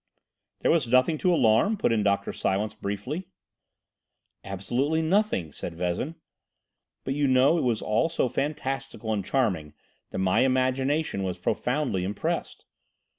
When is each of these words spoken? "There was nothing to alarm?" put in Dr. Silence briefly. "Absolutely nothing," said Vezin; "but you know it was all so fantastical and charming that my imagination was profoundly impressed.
"There 0.61 0.71
was 0.71 0.87
nothing 0.87 1.19
to 1.19 1.31
alarm?" 1.31 1.77
put 1.77 1.91
in 1.91 2.01
Dr. 2.01 2.33
Silence 2.33 2.73
briefly. 2.73 3.27
"Absolutely 4.43 5.03
nothing," 5.03 5.51
said 5.51 5.75
Vezin; 5.75 6.15
"but 7.03 7.13
you 7.13 7.27
know 7.27 7.59
it 7.59 7.63
was 7.63 7.83
all 7.83 8.09
so 8.09 8.27
fantastical 8.27 9.13
and 9.13 9.23
charming 9.23 9.75
that 10.09 10.17
my 10.17 10.39
imagination 10.39 11.21
was 11.21 11.37
profoundly 11.37 12.03
impressed. 12.03 12.65